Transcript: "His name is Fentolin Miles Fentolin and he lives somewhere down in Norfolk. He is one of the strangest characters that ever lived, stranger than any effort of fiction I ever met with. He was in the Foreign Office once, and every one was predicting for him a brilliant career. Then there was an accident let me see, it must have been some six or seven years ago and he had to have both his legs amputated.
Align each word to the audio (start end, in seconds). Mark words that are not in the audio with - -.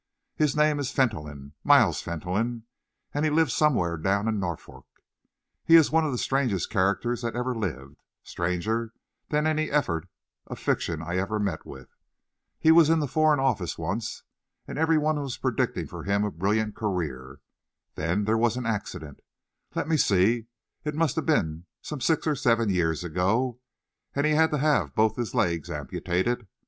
"His 0.35 0.55
name 0.55 0.79
is 0.79 0.89
Fentolin 0.91 1.53
Miles 1.63 2.01
Fentolin 2.01 2.63
and 3.13 3.23
he 3.23 3.29
lives 3.29 3.53
somewhere 3.53 3.97
down 3.97 4.27
in 4.27 4.39
Norfolk. 4.39 4.87
He 5.63 5.75
is 5.75 5.91
one 5.91 6.03
of 6.03 6.11
the 6.11 6.17
strangest 6.17 6.71
characters 6.71 7.21
that 7.21 7.35
ever 7.35 7.53
lived, 7.53 8.01
stranger 8.23 8.93
than 9.29 9.45
any 9.45 9.69
effort 9.69 10.07
of 10.47 10.57
fiction 10.57 11.03
I 11.03 11.17
ever 11.17 11.37
met 11.39 11.67
with. 11.67 11.87
He 12.57 12.71
was 12.71 12.89
in 12.89 12.97
the 12.97 13.07
Foreign 13.07 13.39
Office 13.39 13.77
once, 13.77 14.23
and 14.67 14.79
every 14.79 14.97
one 14.97 15.19
was 15.19 15.37
predicting 15.37 15.85
for 15.85 16.01
him 16.03 16.23
a 16.23 16.31
brilliant 16.31 16.75
career. 16.75 17.39
Then 17.93 18.23
there 18.23 18.39
was 18.39 18.57
an 18.57 18.65
accident 18.65 19.19
let 19.75 19.87
me 19.87 19.97
see, 19.97 20.47
it 20.83 20.95
must 20.95 21.15
have 21.15 21.27
been 21.27 21.67
some 21.83 22.01
six 22.01 22.25
or 22.25 22.33
seven 22.33 22.69
years 22.71 23.03
ago 23.03 23.59
and 24.15 24.25
he 24.25 24.31
had 24.33 24.49
to 24.49 24.57
have 24.57 24.95
both 24.95 25.15
his 25.15 25.35
legs 25.35 25.69
amputated. 25.69 26.47